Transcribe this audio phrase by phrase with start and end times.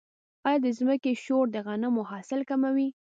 [0.47, 2.87] آیا د ځمکې شور د غنمو حاصل کموي؟